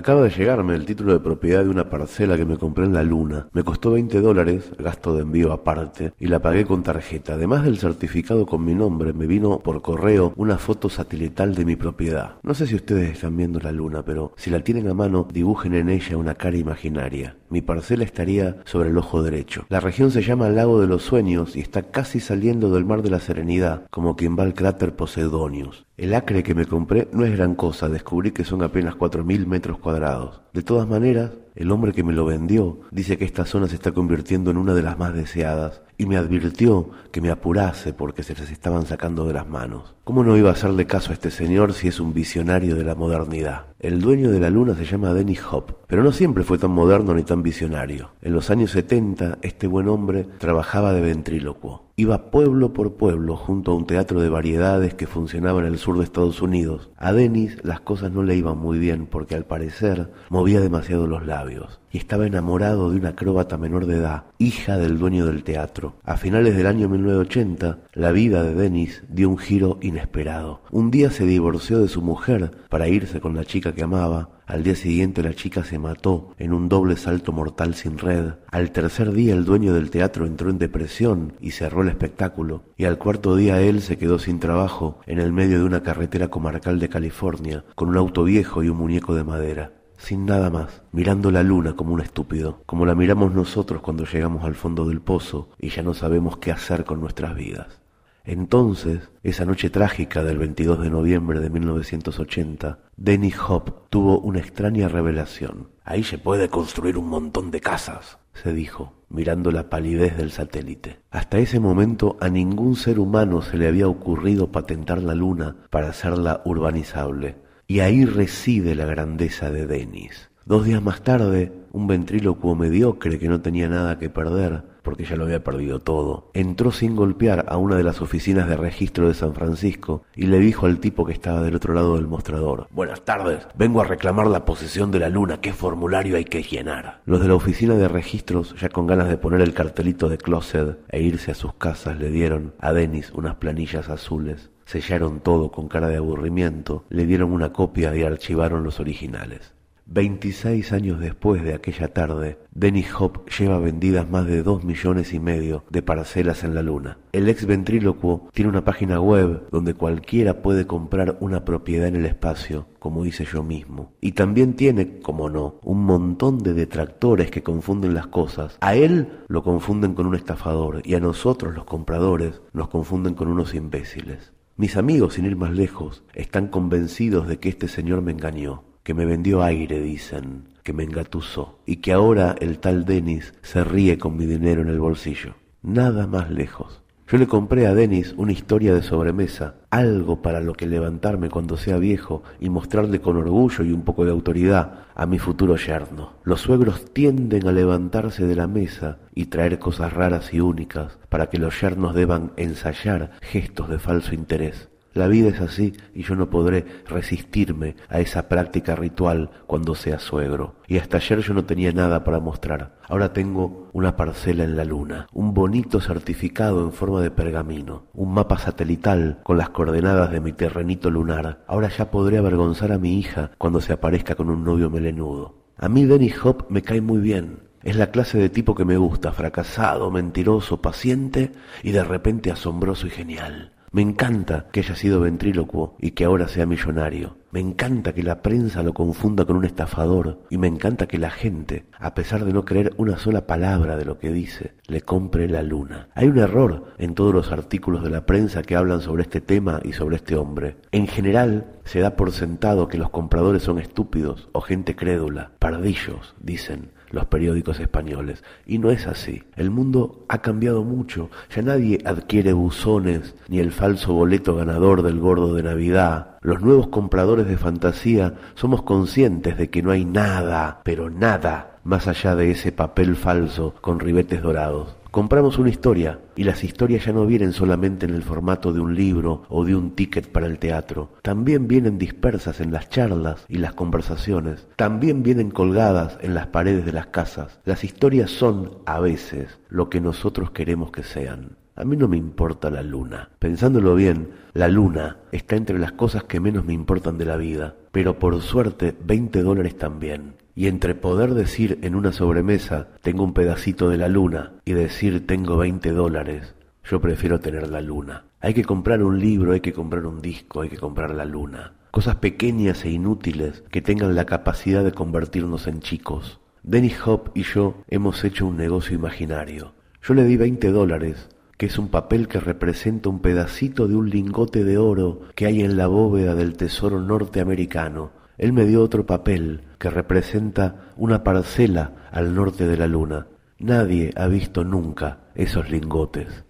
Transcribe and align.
Acaba 0.00 0.22
de 0.22 0.30
llegarme 0.30 0.74
el 0.74 0.86
título 0.86 1.12
de 1.12 1.20
propiedad 1.20 1.62
de 1.62 1.68
una 1.68 1.90
parcela 1.90 2.38
que 2.38 2.46
me 2.46 2.56
compré 2.56 2.86
en 2.86 2.94
la 2.94 3.02
luna. 3.02 3.48
Me 3.52 3.62
costó 3.62 3.90
20 3.90 4.22
dólares, 4.22 4.72
gasto 4.78 5.14
de 5.14 5.20
envío 5.20 5.52
aparte, 5.52 6.14
y 6.18 6.28
la 6.28 6.40
pagué 6.40 6.64
con 6.64 6.82
tarjeta. 6.82 7.34
Además 7.34 7.64
del 7.64 7.76
certificado 7.76 8.46
con 8.46 8.64
mi 8.64 8.74
nombre, 8.74 9.12
me 9.12 9.26
vino 9.26 9.58
por 9.58 9.82
correo 9.82 10.32
una 10.36 10.56
foto 10.56 10.88
satelital 10.88 11.54
de 11.54 11.66
mi 11.66 11.76
propiedad. 11.76 12.36
No 12.42 12.54
sé 12.54 12.66
si 12.66 12.76
ustedes 12.76 13.10
están 13.10 13.36
viendo 13.36 13.60
la 13.60 13.72
luna, 13.72 14.02
pero 14.02 14.32
si 14.38 14.48
la 14.48 14.64
tienen 14.64 14.88
a 14.88 14.94
mano, 14.94 15.28
dibujen 15.30 15.74
en 15.74 15.90
ella 15.90 16.16
una 16.16 16.34
cara 16.34 16.56
imaginaria. 16.56 17.36
Mi 17.50 17.62
parcela 17.62 18.04
estaría 18.04 18.58
sobre 18.64 18.90
el 18.90 18.96
ojo 18.98 19.22
derecho. 19.22 19.66
La 19.68 19.80
región 19.80 20.12
se 20.12 20.22
llama 20.22 20.48
Lago 20.48 20.80
de 20.80 20.86
los 20.86 21.02
Sueños 21.02 21.56
y 21.56 21.60
está 21.60 21.82
casi 21.82 22.20
saliendo 22.20 22.70
del 22.70 22.84
Mar 22.84 23.02
de 23.02 23.10
la 23.10 23.18
Serenidad, 23.18 23.82
como 23.90 24.14
quien 24.14 24.38
va 24.38 24.44
al 24.44 24.54
cráter 24.54 24.94
Poseidonius. 24.94 25.84
El 25.96 26.14
acre 26.14 26.44
que 26.44 26.54
me 26.54 26.64
compré 26.64 27.08
no 27.12 27.24
es 27.24 27.36
gran 27.36 27.56
cosa, 27.56 27.88
descubrí 27.88 28.30
que 28.30 28.44
son 28.44 28.62
apenas 28.62 28.94
4.000 28.94 29.46
metros 29.46 29.78
cuadrados. 29.78 30.40
De 30.54 30.62
todas 30.62 30.88
maneras, 30.88 31.32
el 31.54 31.70
hombre 31.70 31.92
que 31.92 32.04
me 32.04 32.12
lo 32.12 32.24
vendió 32.24 32.80
dice 32.90 33.18
que 33.18 33.24
esta 33.24 33.44
zona 33.44 33.68
se 33.68 33.74
está 33.74 33.92
convirtiendo 33.92 34.50
en 34.50 34.56
una 34.56 34.74
de 34.74 34.82
las 34.82 34.98
más 34.98 35.14
deseadas 35.14 35.82
y 35.98 36.06
me 36.06 36.16
advirtió 36.16 36.90
que 37.12 37.20
me 37.20 37.30
apurase 37.30 37.92
porque 37.92 38.22
se 38.22 38.34
les 38.34 38.50
estaban 38.50 38.86
sacando 38.86 39.26
de 39.26 39.34
las 39.34 39.46
manos. 39.46 39.94
¿Cómo 40.04 40.24
no 40.24 40.36
iba 40.36 40.48
a 40.48 40.54
hacerle 40.54 40.86
caso 40.86 41.10
a 41.10 41.14
este 41.14 41.30
señor 41.30 41.74
si 41.74 41.88
es 41.88 42.00
un 42.00 42.14
visionario 42.14 42.74
de 42.74 42.84
la 42.84 42.94
modernidad? 42.94 43.66
El 43.78 44.00
dueño 44.00 44.30
de 44.30 44.40
la 44.40 44.50
luna 44.50 44.74
se 44.74 44.84
llama 44.84 45.12
Dennis 45.12 45.42
Hop, 45.50 45.76
pero 45.86 46.02
no 46.02 46.12
siempre 46.12 46.44
fue 46.44 46.58
tan 46.58 46.70
moderno 46.70 47.14
ni 47.14 47.22
tan 47.22 47.42
visionario. 47.42 48.12
En 48.22 48.32
los 48.32 48.50
años 48.50 48.70
70, 48.70 49.38
este 49.42 49.66
buen 49.66 49.88
hombre 49.88 50.26
trabajaba 50.38 50.92
de 50.92 51.00
ventrílocuo. 51.00 51.89
Iba 52.00 52.30
pueblo 52.30 52.72
por 52.72 52.94
pueblo 52.94 53.36
junto 53.36 53.72
a 53.72 53.74
un 53.74 53.86
teatro 53.86 54.22
de 54.22 54.30
variedades 54.30 54.94
que 54.94 55.06
funcionaba 55.06 55.60
en 55.60 55.66
el 55.66 55.76
sur 55.76 55.98
de 55.98 56.04
Estados 56.04 56.40
Unidos. 56.40 56.88
A 56.96 57.12
Dennis 57.12 57.62
las 57.62 57.80
cosas 57.80 58.10
no 58.10 58.22
le 58.22 58.36
iban 58.36 58.56
muy 58.56 58.78
bien 58.78 59.04
porque 59.04 59.34
al 59.34 59.44
parecer 59.44 60.10
movía 60.30 60.60
demasiado 60.60 61.06
los 61.06 61.26
labios 61.26 61.79
y 61.90 61.98
estaba 61.98 62.26
enamorado 62.26 62.90
de 62.90 62.96
una 62.96 63.10
acróbata 63.10 63.58
menor 63.58 63.86
de 63.86 63.96
edad, 63.96 64.24
hija 64.38 64.78
del 64.78 64.98
dueño 64.98 65.26
del 65.26 65.44
teatro. 65.44 65.94
A 66.04 66.16
finales 66.16 66.56
del 66.56 66.66
año 66.66 66.88
1980, 66.88 67.78
la 67.94 68.12
vida 68.12 68.42
de 68.42 68.54
Dennis 68.54 69.02
dio 69.08 69.28
un 69.28 69.38
giro 69.38 69.78
inesperado. 69.82 70.62
Un 70.70 70.90
día 70.90 71.10
se 71.10 71.26
divorció 71.26 71.80
de 71.80 71.88
su 71.88 72.02
mujer 72.02 72.52
para 72.68 72.88
irse 72.88 73.20
con 73.20 73.34
la 73.34 73.44
chica 73.44 73.74
que 73.74 73.82
amaba. 73.82 74.30
Al 74.46 74.64
día 74.64 74.74
siguiente 74.74 75.22
la 75.22 75.34
chica 75.34 75.62
se 75.62 75.78
mató 75.78 76.34
en 76.38 76.52
un 76.52 76.68
doble 76.68 76.96
salto 76.96 77.32
mortal 77.32 77.74
sin 77.74 77.98
red. 77.98 78.34
Al 78.50 78.72
tercer 78.72 79.12
día 79.12 79.32
el 79.32 79.44
dueño 79.44 79.74
del 79.74 79.90
teatro 79.90 80.26
entró 80.26 80.50
en 80.50 80.58
depresión 80.58 81.34
y 81.40 81.52
cerró 81.52 81.82
el 81.82 81.88
espectáculo. 81.88 82.64
Y 82.76 82.84
al 82.84 82.98
cuarto 82.98 83.36
día 83.36 83.60
él 83.60 83.80
se 83.80 83.96
quedó 83.96 84.18
sin 84.18 84.40
trabajo 84.40 84.98
en 85.06 85.20
el 85.20 85.32
medio 85.32 85.58
de 85.58 85.64
una 85.64 85.82
carretera 85.82 86.28
comarcal 86.28 86.80
de 86.80 86.88
California, 86.88 87.64
con 87.74 87.88
un 87.88 87.96
auto 87.96 88.24
viejo 88.24 88.62
y 88.62 88.68
un 88.68 88.78
muñeco 88.78 89.14
de 89.14 89.24
madera 89.24 89.79
sin 90.00 90.24
nada 90.24 90.48
más, 90.48 90.82
mirando 90.92 91.30
la 91.30 91.42
luna 91.42 91.76
como 91.76 91.92
un 91.92 92.00
estúpido, 92.00 92.62
como 92.64 92.86
la 92.86 92.94
miramos 92.94 93.34
nosotros 93.34 93.82
cuando 93.82 94.06
llegamos 94.06 94.44
al 94.44 94.54
fondo 94.54 94.88
del 94.88 95.02
pozo 95.02 95.50
y 95.58 95.68
ya 95.68 95.82
no 95.82 95.92
sabemos 95.92 96.38
qué 96.38 96.52
hacer 96.52 96.84
con 96.84 97.00
nuestras 97.00 97.34
vidas. 97.34 97.80
Entonces, 98.24 99.10
esa 99.22 99.44
noche 99.44 99.68
trágica 99.68 100.24
del 100.24 100.38
22 100.38 100.80
de 100.80 100.90
noviembre 100.90 101.40
de 101.40 101.50
1980, 101.50 102.78
Dennis 102.96 103.36
Hop 103.46 103.88
tuvo 103.90 104.18
una 104.20 104.40
extraña 104.40 104.88
revelación. 104.88 105.68
Ahí 105.84 106.02
se 106.02 106.16
puede 106.16 106.48
construir 106.48 106.96
un 106.96 107.08
montón 107.08 107.50
de 107.50 107.60
casas, 107.60 108.18
se 108.32 108.54
dijo, 108.54 108.94
mirando 109.10 109.50
la 109.50 109.68
palidez 109.68 110.16
del 110.16 110.30
satélite. 110.30 111.00
Hasta 111.10 111.38
ese 111.38 111.60
momento 111.60 112.16
a 112.20 112.30
ningún 112.30 112.74
ser 112.74 112.98
humano 112.98 113.42
se 113.42 113.58
le 113.58 113.68
había 113.68 113.88
ocurrido 113.88 114.50
patentar 114.50 115.02
la 115.02 115.14
luna 115.14 115.56
para 115.70 115.90
hacerla 115.90 116.40
urbanizable 116.46 117.49
y 117.70 117.78
ahí 117.78 118.04
reside 118.04 118.74
la 118.74 118.84
grandeza 118.84 119.48
de 119.52 119.64
Denis. 119.64 120.28
Dos 120.44 120.64
días 120.64 120.82
más 120.82 121.02
tarde, 121.02 121.52
un 121.70 121.86
ventrílocuo 121.86 122.56
mediocre 122.56 123.16
que 123.20 123.28
no 123.28 123.42
tenía 123.42 123.68
nada 123.68 123.96
que 123.96 124.10
perder, 124.10 124.64
porque 124.82 125.04
ya 125.04 125.14
lo 125.14 125.22
había 125.22 125.44
perdido 125.44 125.78
todo, 125.78 126.32
entró 126.34 126.72
sin 126.72 126.96
golpear 126.96 127.46
a 127.48 127.58
una 127.58 127.76
de 127.76 127.84
las 127.84 128.02
oficinas 128.02 128.48
de 128.48 128.56
registro 128.56 129.06
de 129.06 129.14
San 129.14 129.34
Francisco 129.34 130.02
y 130.16 130.26
le 130.26 130.40
dijo 130.40 130.66
al 130.66 130.80
tipo 130.80 131.06
que 131.06 131.12
estaba 131.12 131.42
del 131.42 131.54
otro 131.54 131.72
lado 131.72 131.94
del 131.94 132.08
mostrador, 132.08 132.66
Buenas 132.72 133.04
tardes, 133.04 133.46
vengo 133.54 133.80
a 133.80 133.84
reclamar 133.84 134.26
la 134.26 134.44
posesión 134.44 134.90
de 134.90 134.98
la 134.98 135.08
luna, 135.08 135.40
¿qué 135.40 135.52
formulario 135.52 136.16
hay 136.16 136.24
que 136.24 136.42
llenar? 136.42 137.02
Los 137.06 137.20
de 137.20 137.28
la 137.28 137.36
oficina 137.36 137.76
de 137.76 137.86
registros, 137.86 138.56
ya 138.60 138.68
con 138.68 138.88
ganas 138.88 139.08
de 139.08 139.16
poner 139.16 139.42
el 139.42 139.54
cartelito 139.54 140.08
de 140.08 140.18
closet 140.18 140.76
e 140.88 141.02
irse 141.02 141.30
a 141.30 141.36
sus 141.36 141.54
casas, 141.54 142.00
le 142.00 142.10
dieron 142.10 142.52
a 142.58 142.72
Denis 142.72 143.12
unas 143.14 143.36
planillas 143.36 143.88
azules 143.90 144.50
sellaron 144.70 145.18
todo 145.18 145.50
con 145.50 145.66
cara 145.66 145.88
de 145.88 145.96
aburrimiento, 145.96 146.84
le 146.90 147.04
dieron 147.04 147.32
una 147.32 147.52
copia 147.52 147.96
y 147.96 148.04
archivaron 148.04 148.62
los 148.62 148.78
originales. 148.78 149.52
Veintiséis 149.92 150.72
años 150.72 151.00
después 151.00 151.42
de 151.42 151.52
aquella 151.52 151.88
tarde, 151.92 152.38
Dennis 152.52 152.94
Hop 152.96 153.28
lleva 153.28 153.58
vendidas 153.58 154.08
más 154.08 154.26
de 154.26 154.44
dos 154.44 154.62
millones 154.62 155.12
y 155.12 155.18
medio 155.18 155.64
de 155.70 155.82
parcelas 155.82 156.44
en 156.44 156.54
la 156.54 156.62
luna. 156.62 156.98
El 157.10 157.28
ex 157.28 157.44
ventrílocuo 157.44 158.28
tiene 158.32 158.50
una 158.50 158.64
página 158.64 159.00
web 159.00 159.48
donde 159.50 159.74
cualquiera 159.74 160.42
puede 160.42 160.68
comprar 160.68 161.16
una 161.18 161.44
propiedad 161.44 161.88
en 161.88 161.96
el 161.96 162.06
espacio, 162.06 162.66
como 162.78 163.04
hice 163.04 163.24
yo 163.24 163.42
mismo. 163.42 163.92
Y 164.00 164.12
también 164.12 164.54
tiene, 164.54 165.00
como 165.00 165.28
no, 165.28 165.56
un 165.64 165.82
montón 165.82 166.38
de 166.38 166.54
detractores 166.54 167.32
que 167.32 167.42
confunden 167.42 167.94
las 167.94 168.06
cosas. 168.06 168.56
A 168.60 168.76
él 168.76 169.08
lo 169.26 169.42
confunden 169.42 169.94
con 169.94 170.06
un 170.06 170.14
estafador 170.14 170.82
y 170.84 170.94
a 170.94 171.00
nosotros 171.00 171.52
los 171.56 171.64
compradores 171.64 172.40
nos 172.52 172.68
confunden 172.68 173.14
con 173.14 173.26
unos 173.26 173.56
imbéciles. 173.56 174.32
Mis 174.60 174.76
amigos, 174.76 175.14
sin 175.14 175.24
ir 175.24 175.36
más 175.36 175.52
lejos, 175.52 176.02
están 176.12 176.48
convencidos 176.48 177.26
de 177.26 177.38
que 177.38 177.48
este 177.48 177.66
señor 177.66 178.02
me 178.02 178.12
engañó, 178.12 178.64
que 178.82 178.92
me 178.92 179.06
vendió 179.06 179.42
aire, 179.42 179.80
dicen, 179.80 180.48
que 180.62 180.74
me 180.74 180.84
engatusó, 180.84 181.60
y 181.64 181.76
que 181.76 181.94
ahora 181.94 182.36
el 182.40 182.58
tal 182.58 182.84
Denis 182.84 183.32
se 183.40 183.64
ríe 183.64 183.96
con 183.96 184.18
mi 184.18 184.26
dinero 184.26 184.60
en 184.60 184.68
el 184.68 184.78
bolsillo. 184.78 185.34
Nada 185.62 186.06
más 186.06 186.30
lejos. 186.30 186.82
Yo 187.10 187.18
le 187.18 187.26
compré 187.26 187.66
a 187.66 187.74
Denis 187.74 188.14
una 188.18 188.30
historia 188.30 188.72
de 188.72 188.82
sobremesa, 188.82 189.56
algo 189.70 190.22
para 190.22 190.40
lo 190.40 190.52
que 190.52 190.68
levantarme 190.68 191.28
cuando 191.28 191.56
sea 191.56 191.76
viejo 191.76 192.22
y 192.38 192.50
mostrarle 192.50 193.00
con 193.00 193.16
orgullo 193.16 193.64
y 193.64 193.72
un 193.72 193.82
poco 193.82 194.04
de 194.04 194.12
autoridad 194.12 194.84
a 194.94 195.06
mi 195.06 195.18
futuro 195.18 195.56
yerno. 195.56 196.12
Los 196.22 196.42
suegros 196.42 196.84
tienden 196.92 197.48
a 197.48 197.52
levantarse 197.52 198.26
de 198.26 198.36
la 198.36 198.46
mesa 198.46 198.98
y 199.12 199.24
traer 199.24 199.58
cosas 199.58 199.92
raras 199.92 200.32
y 200.32 200.38
únicas 200.38 201.00
para 201.08 201.26
que 201.26 201.38
los 201.38 201.60
yernos 201.60 201.96
deban 201.96 202.30
ensayar 202.36 203.10
gestos 203.22 203.68
de 203.68 203.80
falso 203.80 204.14
interés. 204.14 204.68
La 204.92 205.06
vida 205.06 205.28
es 205.28 205.40
así 205.40 205.72
y 205.94 206.02
yo 206.02 206.16
no 206.16 206.30
podré 206.30 206.64
resistirme 206.86 207.76
a 207.88 208.00
esa 208.00 208.28
práctica 208.28 208.74
ritual 208.74 209.30
cuando 209.46 209.76
sea 209.76 210.00
suegro. 210.00 210.56
Y 210.66 210.78
hasta 210.78 210.96
ayer 210.96 211.20
yo 211.20 211.32
no 211.32 211.44
tenía 211.44 211.72
nada 211.72 212.02
para 212.02 212.18
mostrar. 212.18 212.78
Ahora 212.88 213.12
tengo 213.12 213.68
una 213.72 213.96
parcela 213.96 214.42
en 214.42 214.56
la 214.56 214.64
luna, 214.64 215.06
un 215.12 215.32
bonito 215.32 215.80
certificado 215.80 216.64
en 216.64 216.72
forma 216.72 217.00
de 217.02 217.12
pergamino, 217.12 217.84
un 217.94 218.12
mapa 218.14 218.38
satelital 218.38 219.20
con 219.22 219.38
las 219.38 219.50
coordenadas 219.50 220.10
de 220.10 220.20
mi 220.20 220.32
terrenito 220.32 220.90
lunar. 220.90 221.44
Ahora 221.46 221.68
ya 221.68 221.90
podré 221.92 222.18
avergonzar 222.18 222.72
a 222.72 222.78
mi 222.78 222.98
hija 222.98 223.30
cuando 223.38 223.60
se 223.60 223.72
aparezca 223.72 224.16
con 224.16 224.28
un 224.28 224.42
novio 224.42 224.70
melenudo. 224.70 225.36
A 225.56 225.68
mí 225.68 225.84
Dennis 225.84 226.16
Hop 226.24 226.46
me 226.48 226.62
cae 226.62 226.80
muy 226.80 226.98
bien. 226.98 227.50
Es 227.62 227.76
la 227.76 227.90
clase 227.90 228.18
de 228.18 228.30
tipo 228.30 228.54
que 228.54 228.64
me 228.64 228.78
gusta, 228.78 229.12
fracasado, 229.12 229.90
mentiroso, 229.90 230.62
paciente 230.62 231.30
y 231.62 231.70
de 231.72 231.84
repente 231.84 232.32
asombroso 232.32 232.86
y 232.86 232.90
genial. 232.90 233.52
Me 233.72 233.82
encanta 233.82 234.48
que 234.50 234.60
haya 234.60 234.74
sido 234.74 235.00
ventrílocuo 235.00 235.76
y 235.78 235.92
que 235.92 236.04
ahora 236.04 236.26
sea 236.26 236.44
millonario. 236.44 237.19
Me 237.32 237.38
encanta 237.38 237.92
que 237.92 238.02
la 238.02 238.22
prensa 238.22 238.64
lo 238.64 238.74
confunda 238.74 239.24
con 239.24 239.36
un 239.36 239.44
estafador 239.44 240.18
y 240.30 240.36
me 240.36 240.48
encanta 240.48 240.88
que 240.88 240.98
la 240.98 241.10
gente, 241.10 241.64
a 241.78 241.94
pesar 241.94 242.24
de 242.24 242.32
no 242.32 242.44
creer 242.44 242.74
una 242.76 242.98
sola 242.98 243.28
palabra 243.28 243.76
de 243.76 243.84
lo 243.84 244.00
que 244.00 244.10
dice, 244.10 244.54
le 244.66 244.80
compre 244.80 245.28
la 245.28 245.42
luna. 245.42 245.90
Hay 245.94 246.08
un 246.08 246.18
error 246.18 246.74
en 246.78 246.96
todos 246.96 247.14
los 247.14 247.30
artículos 247.30 247.84
de 247.84 247.90
la 247.90 248.04
prensa 248.04 248.42
que 248.42 248.56
hablan 248.56 248.80
sobre 248.80 249.02
este 249.02 249.20
tema 249.20 249.60
y 249.62 249.74
sobre 249.74 249.94
este 249.94 250.16
hombre. 250.16 250.56
En 250.72 250.88
general, 250.88 251.46
se 251.64 251.78
da 251.78 251.94
por 251.94 252.10
sentado 252.10 252.66
que 252.66 252.78
los 252.78 252.90
compradores 252.90 253.44
son 253.44 253.60
estúpidos 253.60 254.28
o 254.32 254.40
gente 254.40 254.74
crédula, 254.74 255.30
pardillos, 255.38 256.16
dicen 256.18 256.72
los 256.90 257.06
periódicos 257.06 257.60
españoles. 257.60 258.22
Y 258.46 258.58
no 258.58 258.70
es 258.70 258.86
así. 258.86 259.22
El 259.36 259.50
mundo 259.50 260.04
ha 260.08 260.18
cambiado 260.18 260.64
mucho. 260.64 261.10
Ya 261.34 261.42
nadie 261.42 261.78
adquiere 261.84 262.32
buzones 262.32 263.14
ni 263.28 263.38
el 263.38 263.52
falso 263.52 263.94
boleto 263.94 264.34
ganador 264.34 264.82
del 264.82 264.98
gordo 264.98 265.34
de 265.34 265.42
Navidad. 265.42 266.18
Los 266.22 266.42
nuevos 266.42 266.68
compradores 266.68 267.26
de 267.26 267.38
fantasía 267.38 268.12
somos 268.34 268.62
conscientes 268.62 269.38
de 269.38 269.48
que 269.48 269.62
no 269.62 269.70
hay 269.70 269.86
nada, 269.86 270.60
pero 270.64 270.90
nada, 270.90 271.58
más 271.64 271.88
allá 271.88 272.14
de 272.14 272.30
ese 272.30 272.52
papel 272.52 272.94
falso 272.94 273.54
con 273.62 273.80
ribetes 273.80 274.20
dorados. 274.20 274.76
Compramos 274.90 275.38
una 275.38 275.48
historia 275.48 275.98
y 276.16 276.24
las 276.24 276.44
historias 276.44 276.84
ya 276.84 276.92
no 276.92 277.06
vienen 277.06 277.32
solamente 277.32 277.86
en 277.86 277.94
el 277.94 278.02
formato 278.02 278.52
de 278.52 278.60
un 278.60 278.74
libro 278.74 279.22
o 279.30 279.46
de 279.46 279.56
un 279.56 279.70
ticket 279.70 280.12
para 280.12 280.26
el 280.26 280.38
teatro, 280.38 280.90
también 281.00 281.48
vienen 281.48 281.78
dispersas 281.78 282.40
en 282.40 282.52
las 282.52 282.68
charlas 282.68 283.24
y 283.26 283.38
las 283.38 283.54
conversaciones, 283.54 284.46
también 284.56 285.02
vienen 285.02 285.30
colgadas 285.30 285.96
en 286.02 286.12
las 286.12 286.26
paredes 286.26 286.66
de 286.66 286.72
las 286.72 286.88
casas. 286.88 287.40
Las 287.46 287.64
historias 287.64 288.10
son, 288.10 288.58
a 288.66 288.78
veces, 288.78 289.40
lo 289.48 289.70
que 289.70 289.80
nosotros 289.80 290.32
queremos 290.32 290.70
que 290.70 290.82
sean. 290.82 291.39
A 291.60 291.64
mí 291.64 291.76
no 291.76 291.88
me 291.88 291.98
importa 291.98 292.48
la 292.48 292.62
luna. 292.62 293.10
Pensándolo 293.18 293.74
bien, 293.74 294.08
la 294.32 294.48
luna 294.48 294.96
está 295.12 295.36
entre 295.36 295.58
las 295.58 295.72
cosas 295.72 296.04
que 296.04 296.18
menos 296.18 296.46
me 296.46 296.54
importan 296.54 296.96
de 296.96 297.04
la 297.04 297.18
vida, 297.18 297.54
pero 297.70 297.98
por 297.98 298.18
suerte 298.22 298.74
20 298.82 299.22
dólares 299.22 299.58
también. 299.58 300.14
Y 300.34 300.46
entre 300.46 300.74
poder 300.74 301.12
decir 301.12 301.58
en 301.60 301.74
una 301.74 301.92
sobremesa 301.92 302.68
tengo 302.80 303.04
un 303.04 303.12
pedacito 303.12 303.68
de 303.68 303.76
la 303.76 303.88
luna 303.88 304.32
y 304.46 304.54
decir 304.54 305.06
tengo 305.06 305.36
20 305.36 305.72
dólares, 305.72 306.34
yo 306.64 306.80
prefiero 306.80 307.20
tener 307.20 307.50
la 307.50 307.60
luna. 307.60 308.04
Hay 308.20 308.32
que 308.32 308.44
comprar 308.44 308.82
un 308.82 308.98
libro, 308.98 309.32
hay 309.32 309.40
que 309.40 309.52
comprar 309.52 309.84
un 309.84 310.00
disco, 310.00 310.40
hay 310.40 310.48
que 310.48 310.56
comprar 310.56 310.94
la 310.94 311.04
luna. 311.04 311.52
Cosas 311.72 311.96
pequeñas 311.96 312.64
e 312.64 312.70
inútiles 312.70 313.44
que 313.50 313.60
tengan 313.60 313.94
la 313.94 314.06
capacidad 314.06 314.64
de 314.64 314.72
convertirnos 314.72 315.46
en 315.46 315.60
chicos. 315.60 316.20
Dennis 316.42 316.78
Hop 316.86 317.10
y 317.14 317.24
yo 317.24 317.62
hemos 317.68 318.02
hecho 318.02 318.24
un 318.24 318.38
negocio 318.38 318.74
imaginario. 318.74 319.52
Yo 319.82 319.92
le 319.92 320.04
di 320.04 320.16
20 320.16 320.52
dólares, 320.52 321.08
que 321.40 321.46
es 321.46 321.58
un 321.58 321.68
papel 321.68 322.06
que 322.06 322.20
representa 322.20 322.90
un 322.90 323.00
pedacito 323.00 323.66
de 323.66 323.74
un 323.74 323.88
lingote 323.88 324.44
de 324.44 324.58
oro 324.58 325.00
que 325.14 325.24
hay 325.24 325.40
en 325.40 325.56
la 325.56 325.68
bóveda 325.68 326.14
del 326.14 326.36
tesoro 326.36 326.82
norteamericano. 326.82 327.92
Él 328.18 328.34
me 328.34 328.44
dio 328.44 328.62
otro 328.62 328.84
papel 328.84 329.44
que 329.58 329.70
representa 329.70 330.70
una 330.76 331.02
parcela 331.02 331.88
al 331.92 332.14
norte 332.14 332.46
de 332.46 332.58
la 332.58 332.66
luna. 332.66 333.06
Nadie 333.38 333.90
ha 333.96 334.06
visto 334.06 334.44
nunca 334.44 334.98
esos 335.14 335.48
lingotes. 335.48 336.26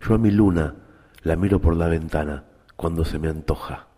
Yo 0.00 0.14
a 0.14 0.18
mi 0.18 0.30
luna 0.30 0.74
la 1.20 1.36
miro 1.36 1.60
por 1.60 1.76
la 1.76 1.88
ventana 1.88 2.44
cuando 2.76 3.04
se 3.04 3.18
me 3.18 3.28
antoja. 3.28 3.88